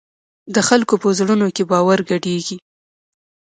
د 0.55 0.57
خلکو 0.67 0.93
په 1.03 1.07
زړونو 1.19 1.47
کې 1.55 1.63
باور 1.71 1.99
ګډېږي. 2.09 2.57